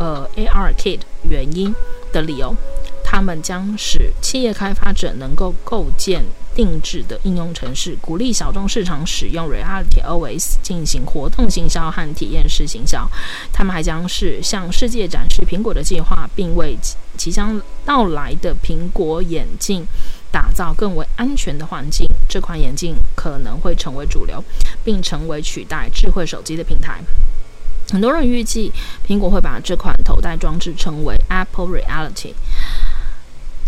[0.00, 1.74] 呃，ARKit 原因
[2.10, 2.56] 的理由，
[3.04, 13.06] 他们将使企业开发者能够构建定制的应用程式，鼓励小众市场使用 Reality OS 进行活动行销和体验式行销。
[13.52, 16.78] 他们还将是向世界展示苹果的计划，并为
[17.18, 19.86] 即将到来的苹果眼镜
[20.32, 22.06] 打造更为安全的环境。
[22.26, 24.42] 这款眼镜可能会成为主流，
[24.82, 27.02] 并成为取代智慧手机的平台。
[27.90, 28.72] 很多人预计
[29.06, 32.32] 苹果会把这款头戴装置称为 Apple Reality。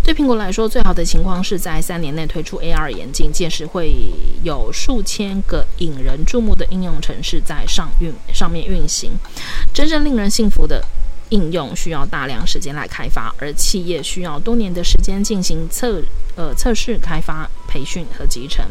[0.05, 3.95] 对苹果来说，最好的情况是在三年内推出 AR 眼镜，届时会
[4.43, 9.13] 有数千个引人注目的应用程式在上运上面运行。
[9.73, 10.85] 真正令人信服的
[11.29, 16.03] 应用需要大量时间来开发，而企业需要多年的时间进行测
[16.35, 18.65] 呃测试、开发、培训和集成。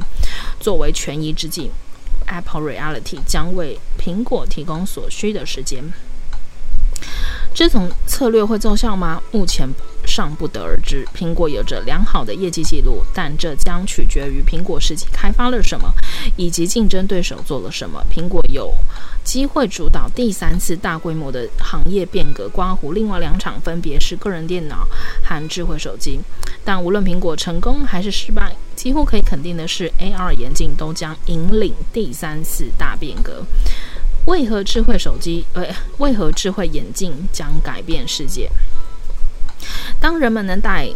[0.60, 1.72] 作为权宜之计。
[2.32, 5.84] Apple Reality 将为苹果提供所需的时间。
[7.54, 9.22] 这种策略会奏效吗？
[9.32, 9.70] 目前
[10.06, 11.06] 尚不得而知。
[11.16, 15.94] 苹果有着良好的业绩记录，但这将取决于苹果实际开发了什么，
[16.38, 18.04] 以及竞争对手做了什么。
[18.12, 18.74] 苹果有
[19.24, 24.88] 机会主导第三次大规模的行业变革，刮胡另外两场分别是个人电脑
[25.24, 26.20] 和智慧手机。
[26.64, 33.44] 但无论苹果成功还是失败，几乎可以肯定的是，AR 眼镜都将引领第三次大变革。
[34.26, 35.46] 为何智慧手机？
[35.54, 35.66] 呃，
[35.98, 38.50] 为何智慧眼镜将改变世界？
[40.00, 40.90] 当人们能戴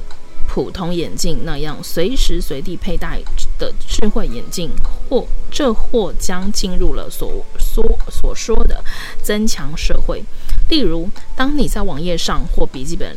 [0.48, 3.20] 普通眼镜那样随时随地佩戴
[3.58, 4.70] 的智慧眼镜，
[5.10, 8.84] 或这或将进入了所说所说的
[9.22, 10.24] 增强社会。
[10.70, 13.16] 例如，当你在网页上或笔记本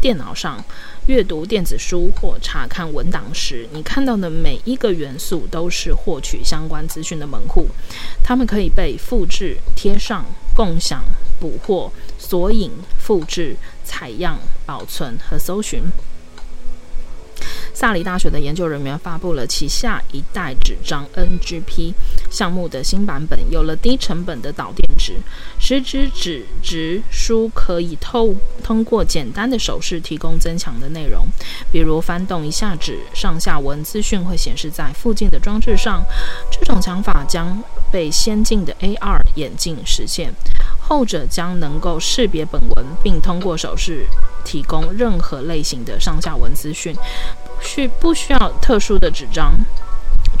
[0.00, 0.64] 电脑上。
[1.06, 7.66] 阅读电子书或查看文档时，你看到的每一个元素都是获取相关资讯的门户，
[8.22, 11.02] 它们可以被复制、贴上、共享、
[11.40, 15.82] 捕获、索引、复制、采样、保存和搜寻。
[17.74, 21.92] 萨里大学的研究人员发布了旗下一代纸张 NGP
[22.30, 25.16] 项目的新版本，有了低成本的导电纸，
[25.64, 31.24] 实质纸质书可以透通过简单的手势提供增强的内容，
[31.70, 36.02] 比如翻动一下纸，上下文资讯会显示在附近的装置上。
[36.50, 40.34] 这种想法将被先进的 AR 眼镜实现，
[40.80, 44.04] 后者将能够识别本文，并通过手势
[44.44, 46.92] 提供任何类型的上下文资讯。
[47.60, 49.54] 需不需要特殊的纸张？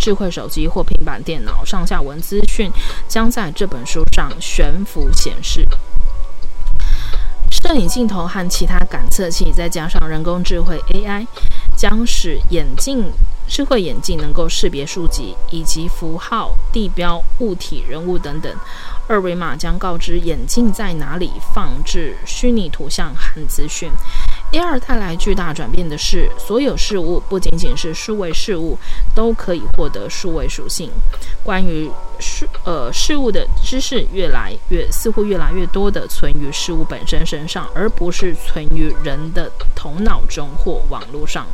[0.02, 2.68] 智慧手机或平板电脑上下文资讯
[3.06, 5.64] 将在这本书上悬浮显示。
[7.48, 11.24] 摄影镜头和其他感测器，再加上人工智慧 AI，
[11.76, 13.12] 将使眼镜
[13.46, 18.52] 智慧眼镜能够识别书籍以及符号、地标、物体、人物等等。
[19.06, 23.88] 二维码将告知眼镜在哪里，放置虚拟图像和资讯。
[24.52, 28.78] 第二带来巨大转变的是，所有事物不仅仅是数位事物，
[29.14, 30.90] 都可以获得数位属性。
[31.42, 41.46] 关于事呃事物的知识，越来越似乎越来越多的存于事物本身身上，而不是存于人的头脑中或网络上。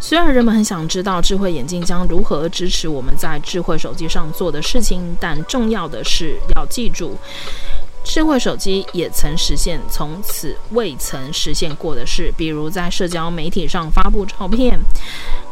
[0.00, 7.18] 虽然人们很想知道智慧眼镜将如何支持我们在智慧手机上做的事情，但重要的是要记住。
[8.08, 14.80] 智慧手机也曾实现从此未曾实现过的事，比如在社交媒体上发布照片。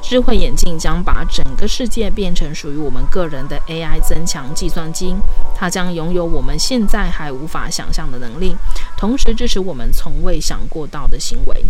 [0.02, 5.14] 智慧眼镜将把整个世界变成属于我们个人的 AI 增强计算机，
[5.54, 8.56] 它将拥有我们现在还无法想象的能力，
[8.96, 11.64] 同时支持我们从未想过到的行为。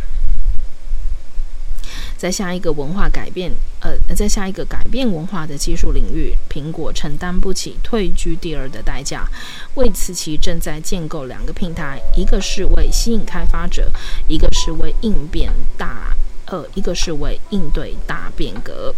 [2.17, 9.29] 在下一个文化改变，呃，在下一个改变文化的技术领域，苹果承担不起退居第二的代价。
[9.75, 13.91] 为此，其正在建构两个平台，一个是为吸引开发者，
[14.29, 18.95] 一个是为应变大，呃，一个是为应对大变革。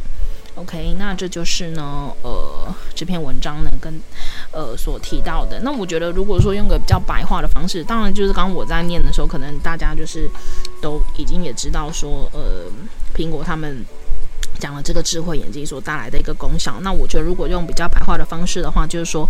[0.58, 3.94] OK，那这就是呢，呃，这篇文章呢跟
[4.50, 5.60] 呃所提到的。
[5.60, 10.28] 那我觉得，如果说用个比较白话的方式，当然就是刚刚我在念的时候，可能大家就是
[10.82, 12.64] 都已经也知道说，呃，
[13.14, 13.84] 苹果他们
[14.58, 16.80] 讲了这个智慧眼镜所带来的一个功效。
[16.82, 19.28] 那我觉得，如果用比较白话的方式的话，就是说，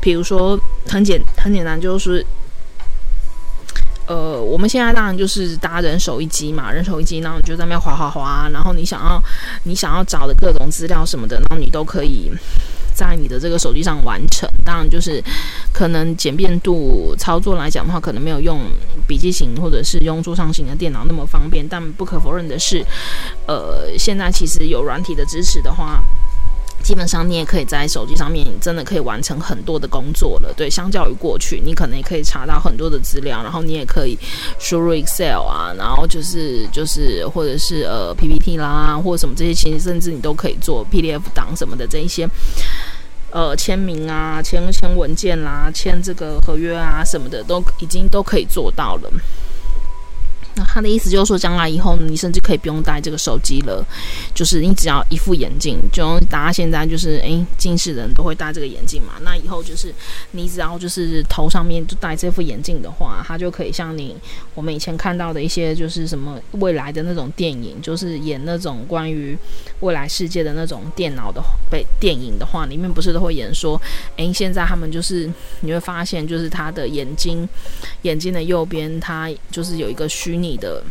[0.00, 0.58] 比如说
[0.88, 2.24] 很简很简单，就是。
[4.06, 9.22] 呃，我们现在当然就是搭人手一机嘛，人手一机，然后你就在那边滑滑滑，然后你想要
[9.64, 12.30] 你想要找的各种资料什么的，然后你都可以
[12.94, 14.48] 在你的这个手机上完成。
[14.64, 15.22] 当然就是
[15.72, 18.60] 可能简便度操作来讲的话，可能没有用
[19.06, 22.84] 笔记型或者是用桌上型的电脑那么方便，但不可否认的是，
[23.46, 26.02] 呃，现在其实有软体的支持的话。
[26.82, 30.52] 基本上你也可以在手机上面，真的可以完成很多的工作了。
[30.56, 34.18] 对，相较于过去，你可能也可以查到很多的资料，然后你也可以
[34.58, 42.28] 输入 Excel 啊，然后就是就是或者是呃 PPT 啦，或者什么这些，其实甚至你都可以做 PDF 档什么的这一些，
[43.30, 49.10] 呃签名啊、签签文件啦、签这个合约啊什么的，都已经都可以做到了。
[50.54, 53.82] 那他的意思就是说，将来以后你甚至可以不用带这个手机了，
[54.34, 59.14] 就是你只要一副眼镜，就大家现在就是诶，近视的人都会戴这个眼镜嘛。
[59.22, 59.94] 那以后就是
[60.32, 64.14] 你只要就是头上面就戴这副眼镜的话，它就可以像你
[64.54, 69.34] 我们以前看到的一些就是什么未来的那种电影，就是演那种关于
[69.80, 73.80] 未来世界的那种电脑的被电影的话，里面不是都会演说，
[74.16, 77.48] 诶，现在他们就是你会发现，就是他的眼睛
[78.02, 80.41] 眼睛的右边，它就是有一个虚。
[80.42, 80.82] 你的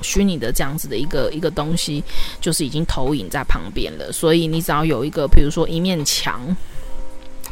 [0.00, 2.02] 虚拟的这样子的一个一个东西，
[2.40, 4.12] 就是已经投影在旁边了。
[4.12, 6.56] 所以你只要有一个，比如说一面墙，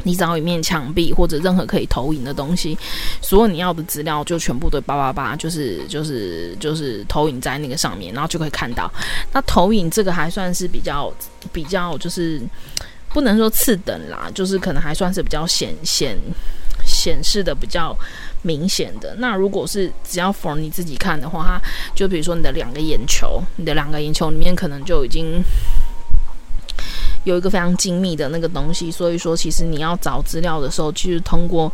[0.04, 2.78] 你只要一面墙壁或者任何可以投影的东西，
[3.20, 8.88] 所有你要的资料就全部都叭叭叭，就是就是就是投影在那个上面，然后就可以看到。
[9.32, 11.12] 那投影这个还算是比较
[11.52, 12.40] 比较，就是
[13.12, 16.16] 不能说次等啦，就是可能还算是比较显显
[16.84, 17.96] 显示的比较。
[18.46, 21.60] 明显的，那如果是只要 for 你自己看的话，它
[21.96, 25.42] 就比如说你的两个眼球，你的两个眼球里面可能就已经
[27.24, 31.72] 有一个非常精密的那个东西，所以说其实你要找资料的时候，其实通过。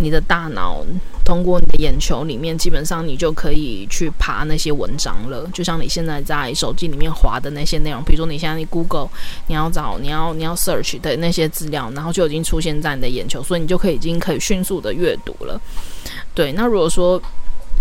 [0.00, 0.84] 你的大脑
[1.24, 5.48] 通过你的眼球里面，基本上你就可以去爬那些文章了。
[5.52, 9.08] 就像你现在在手机里面划的那些内容，比如说你现在你 Google，
[9.46, 15.60] 你要找你要你要 search 的那些资料，然后就已经出现在你的眼球，所以你就可以已经可以迅速的阅读了。
[16.34, 17.20] 对，那如果说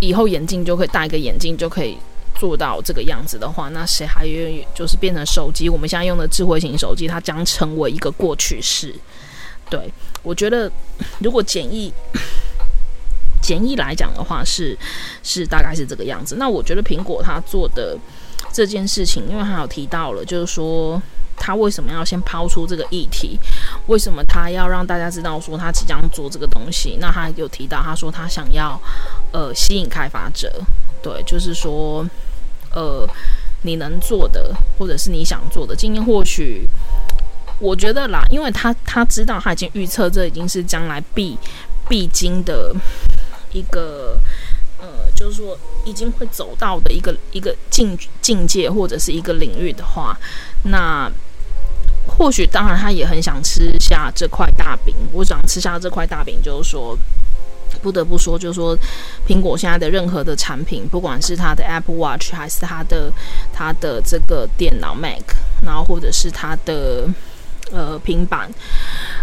[0.02, 1.98] 以后眼镜就可以戴一个眼镜就可以
[2.36, 5.70] 做到这个样子的话，那谁还愿意就是变成手机？
[5.70, 8.94] 我们现在用的智慧型手机，它将成为一个过去式。
[9.70, 9.92] 对，
[10.24, 10.72] 我觉得
[11.20, 11.94] 如果简易
[13.42, 14.78] 简易来讲的话，是
[15.24, 16.36] 是大概是这个样子。
[16.38, 17.98] 那我觉得苹果它做的
[18.52, 21.02] 这件事情，因为它有提到了，就是说
[21.38, 23.40] 它为什么要先抛出这个议题，
[23.88, 26.98] 为什么它要让大家知道说它即将做这个东西？
[27.00, 28.80] 那他有提到，他说他想要
[29.32, 30.52] 呃吸引开发者，
[31.04, 32.04] 对，就是说
[32.74, 33.08] 呃
[33.62, 36.68] 你能做的，或者是你想做的，今天或许。
[37.60, 41.38] 我觉得啦，因为他他知道他已经预测这已经是将来必
[41.88, 42.74] 必经的
[43.52, 44.18] 一个
[44.80, 50.18] 呃，就是说已经会走到的一个一个境境界或者是一个领域的话，
[50.64, 51.12] 那
[52.08, 54.96] 或许当然他也很想吃下这块大饼。
[55.12, 56.98] 我想吃下这块大饼，就是说
[57.82, 58.78] 不得不说，就是说，
[59.28, 63.12] 苹果现在的任何的产品，不管是它的 Apple Watch，还是它的
[63.54, 65.24] 它的这个电脑 Mac，
[65.62, 67.08] 然后或者是它的
[67.72, 68.50] 呃平板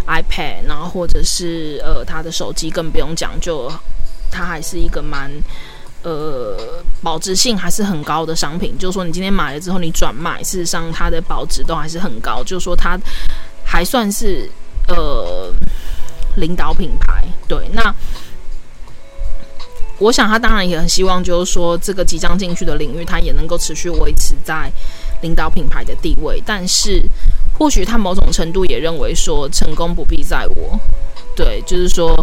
[0.07, 3.71] iPad，然后或者是呃他的手机，更不用讲，就
[4.31, 5.31] 它还是一个蛮
[6.03, 6.57] 呃
[7.01, 8.77] 保值性还是很高的商品。
[8.77, 12.43] 就是说，你今天买了之后，你转卖，事实上它的保值都还是很高。
[12.43, 12.97] 就是说，它
[13.63, 14.49] 还算是
[14.87, 15.53] 呃
[16.35, 17.23] 领导品牌。
[17.47, 17.93] 对，那。
[19.99, 24.71] 我想他当然也很希望，就是说这个即将进去的领域，他也能够持续维持在
[25.23, 26.39] 领导品牌的地位。
[26.45, 27.03] 但是，
[27.57, 30.79] 或许他某种程度也认为说，成功不必在我。
[31.35, 32.13] 对，就是说，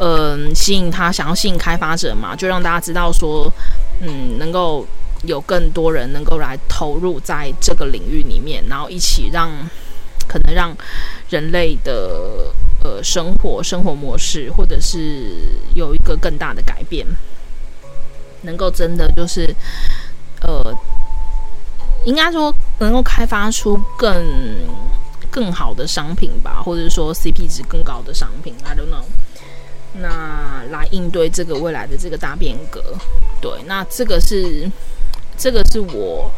[0.00, 3.52] 嗯，吸引他想要吸引开发者嘛，就让大家知道说，
[4.00, 4.86] 嗯，能够
[5.24, 9.50] 有更多人能够来投入在这个领域里面，然后一起让
[10.26, 10.76] 可能让
[11.28, 12.52] 人类的。
[12.82, 15.36] 呃，生活生活模式，或者是
[15.74, 17.06] 有一个更大的改变，
[18.40, 19.54] 能够真的就是，
[20.40, 20.74] 呃，
[22.04, 24.24] 应该说能够开发出更
[25.30, 29.04] 更好的商品吧，或者说 CP 值更高的商品，I don't know。
[29.92, 32.82] 那来应对这个未来的这个大变革，
[33.40, 34.70] 对，那这个是
[35.36, 36.30] 这个是我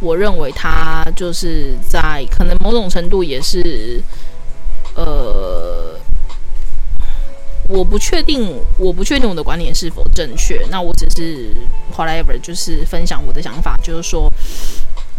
[0.00, 4.02] 我认为它就是在可能某种程度也是。
[4.94, 5.96] 呃，
[7.68, 10.66] 我不确定，我不确定我的观点是否正确。
[10.72, 11.54] 那我只是
[11.96, 14.28] whatever，就是分享我的想法，就是说，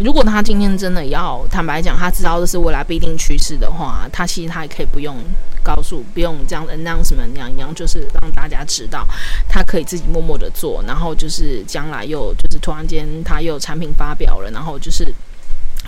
[0.01, 5.15] 如果他今天真的要坦白讲，他知道这是未来必定趋势的话，他其实他也可以不用
[5.61, 9.05] 告诉，不用这样 announcement 那样一样，就是让大家知道，
[9.47, 15.13] 他可以自己默默的做，然后就是将来又就是突然间他又产品发表了，然后就是。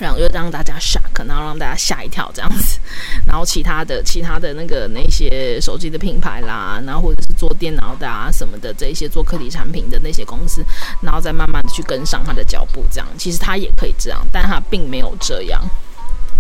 [0.02, 2.80] 然后又让大家 shock，然后让大家吓一跳这样子，
[3.26, 10.64] 然后其他的、其他的那个那些手机的品牌啦，然后或者是做电脑的啊什么的这一些做科技产品的那些公司，
[11.02, 15.62] 然后再慢慢的去跟上他的脚步，这样其实他也可以这样，但他并没有这样。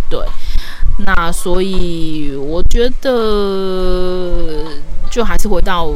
[0.10, 0.20] 对，
[0.98, 4.66] 那所以我觉得
[5.10, 5.94] 就还是回到，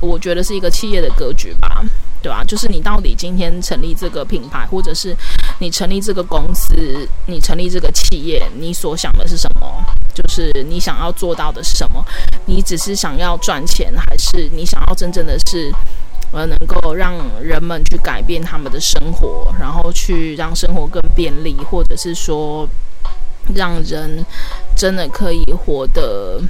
[0.00, 1.84] 我觉得是一个企业的格局吧。
[2.22, 2.44] 对吧？
[2.44, 5.14] 就是你到底今天成立这个品牌，或者是
[5.58, 6.74] 你成立这个公司，
[7.26, 9.66] 你成立这个企业，你所想的是什么？
[10.14, 12.04] 就是你想要做到的是什么？
[12.46, 15.72] 你只是想要赚钱，还是你想要真正的是，
[16.32, 22.68] 呃，能够让人们去改变他们的生活，然后去让生活更便利，或者是说，
[23.54, 24.24] 让人
[24.76, 26.40] 真的可以活得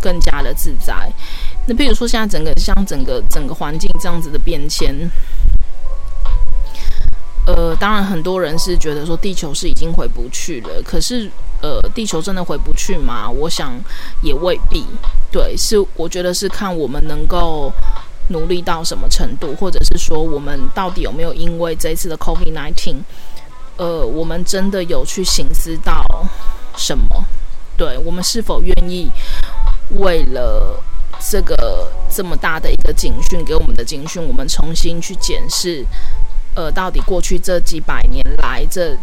[0.00, 1.10] 更加的自在？
[1.68, 4.94] 那比如说，现在整个像整个整个环境这样子的变迁，
[7.46, 10.82] 呃，当然很多人是觉得说地球是已经回不去了。
[10.82, 13.28] 可是，呃，地球真的回不去吗？
[13.28, 13.78] 我想
[14.22, 14.82] 也未必。
[15.30, 17.70] 对，是我觉得是看我们能够
[18.28, 22.96] 努力到什么程度，或者是说我们到底有没有因为这一次的 COVID-19，
[23.76, 26.02] 呃，我们真的有去省思到
[26.78, 27.04] 什么？
[27.76, 29.10] 对，我们是否愿意
[29.98, 30.82] 为了
[31.20, 35.84] 这个这么大的一个警讯给我们的警讯，我们重新去检视，
[36.54, 38.96] 呃，到底过去这几百年来，这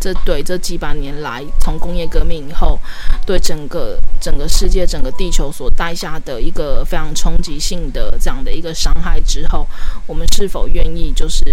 [0.00, 2.78] 这对这几百年来，从工业革命以后，
[3.24, 9.66] 对整个整个世界、整个地球所带下的一个非常冲击性的这样的一个伤害之后，
[10.06, 11.44] 我们是否愿意就是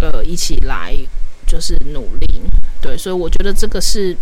[0.00, 0.96] 呃一起来
[1.46, 2.42] 就是努力？
[2.80, 4.16] 对，所以我觉得这个是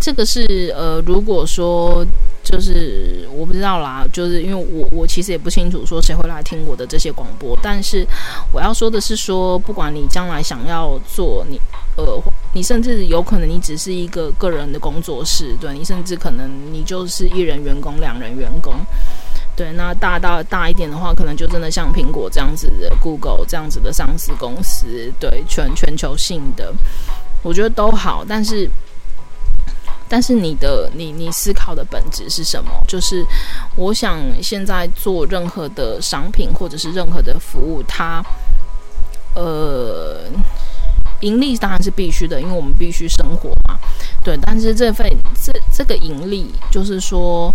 [0.00, 2.06] 这个是呃，如果说。
[2.44, 8.06] 就是我不知道啦，就是因为我我其实也不清楚说谁会来听我的这些广播，但是
[8.54, 11.60] 我要说的是说，不管你将来想要做你
[11.98, 12.18] 呃，
[12.54, 18.72] 你甚至有可能你只是一个个人的工作室，对，你甚至可能你就是一人员工、两人员工，
[19.54, 26.72] 对，那大到大一点的话，可能就真的像苹果这样子的、Google 这样子的上市公司，对，全全球性的，
[27.42, 28.66] 我觉得都好，但是。
[30.08, 32.70] 但是你的你你思考的本质是什么？
[32.88, 33.24] 就是
[33.76, 38.24] 我想现在做任何的商品或者是任何的服务，它
[39.34, 40.24] 呃
[41.20, 43.78] 盈利当然是必须的，因为我们必须生活嘛。
[44.24, 47.52] 对，但是这份这这个盈利，就是说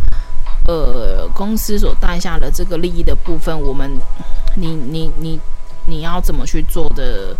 [0.67, 3.89] 呃公司所带下的这个利益的部分，我们
[4.55, 5.39] 你你你
[5.87, 7.35] 你要怎么去做的？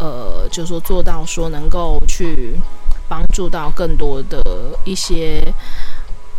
[0.00, 2.58] 呃，就是说做到说能够去。
[3.08, 4.42] 帮助到更多的
[4.84, 5.42] 一些，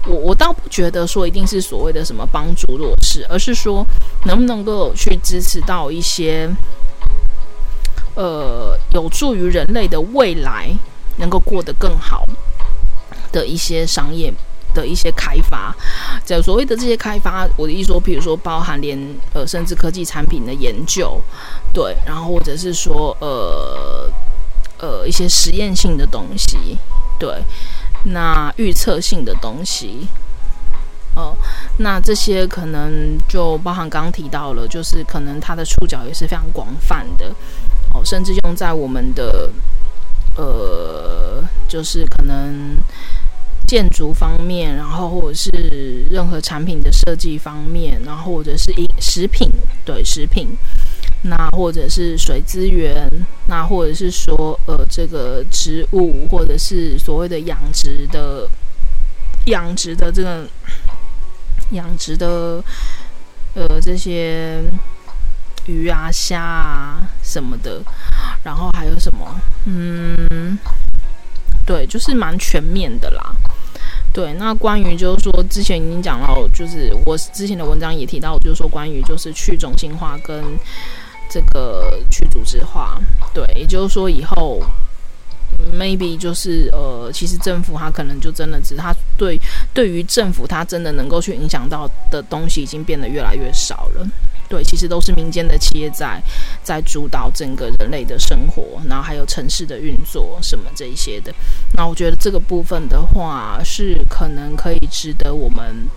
[0.08, 3.86] 我我倒不觉得说一定是所谓的什么帮助弱势，而是说
[4.26, 6.50] 能不能够去支持到一些，
[8.16, 10.70] 呃，有助于人类的未来
[11.18, 12.24] 能够过得更好
[13.32, 14.34] 的一些商业
[14.74, 15.76] 的一些开发。
[16.26, 18.98] 这所谓的这些开发，我的意思说，比如说包含连
[19.34, 21.22] 呃，甚至科技产品的研究，
[21.72, 23.95] 对，然后或者是说呃
[24.86, 26.78] 呃一些实验性的东西，
[27.18, 27.44] 对，
[28.04, 30.08] 那预测性的东西。
[31.16, 31.34] 哦，
[31.78, 37.34] 那这些可能就包含刚刚提到了，就是可能它的触角也是非常广泛的，
[37.94, 39.50] 哦，甚至用在我们的
[40.36, 42.76] 呃，就是可能
[43.66, 49.50] 建筑方面，然后或者是任何产品的设计方面，然后或者是一食品，
[49.86, 50.50] 对，食品，
[51.30, 53.10] 那或者是水资源，
[53.48, 58.48] 那或者是说呃，这个植物，或者是所谓的养殖的
[59.46, 60.48] 养殖的这个。
[61.72, 62.64] 养殖的，
[63.56, 64.62] 呃，这些
[65.66, 67.82] 鱼啊、虾啊什么的，
[68.44, 69.42] 然后还有什么？
[69.66, 70.60] 嗯，
[71.66, 73.36] 对，就是蛮全面的啦。
[74.14, 80.44] 对，那关于就是说，之前已经讲到，就是我之前的文章也提到，就是说关于就是去中心化跟
[81.30, 83.00] 这个去组织化，
[83.34, 84.62] 对，也就是说以后。
[85.74, 89.40] maybe 就是呃，其实政府它可能就真的只是它对
[89.74, 94.06] 对于政府它真的能够去影响到的东西已经变得越来越少了。
[94.50, 96.22] 对，其实都是民间的企业在
[96.62, 101.34] 在主导整个人类的生活，然后还有城市的运作什么这一些的。
[101.78, 105.88] 那我觉得这个部分的话是可能可以值得我们。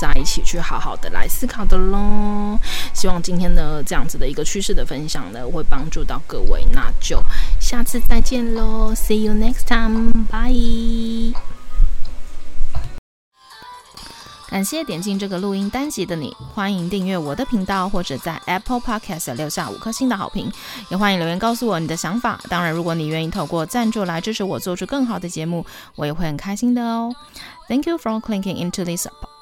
[0.00, 2.58] 在一起去好好的来思考的喽，
[2.94, 7.20] 希望今天的这样子的一个趋势的分享呢，会帮助到各位，那就
[7.60, 11.38] 下次再见喽，See you next time，bye。
[14.48, 20.50] 感谢点进这个录音单集的你，欢迎订阅我的频道，或者在 Apple Podcast 留下五颗星的好评，
[20.88, 22.40] 也欢迎留言告诉我你的想法。
[22.48, 25.64] 当然，如果你愿意透过赞助来支持我做出更好的节目，
[25.94, 27.14] 我也会很开心的哦。
[27.68, 29.06] Thank you for clicking into this